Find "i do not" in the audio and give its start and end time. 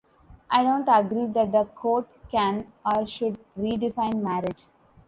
0.49-0.99